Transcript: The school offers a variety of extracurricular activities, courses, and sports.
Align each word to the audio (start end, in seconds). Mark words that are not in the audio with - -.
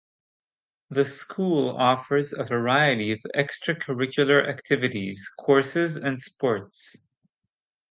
The 0.89 1.05
school 1.05 1.75
offers 1.77 2.33
a 2.33 2.43
variety 2.43 3.11
of 3.11 3.19
extracurricular 3.35 4.49
activities, 4.49 5.29
courses, 5.37 5.95
and 5.95 6.17
sports. 6.19 6.95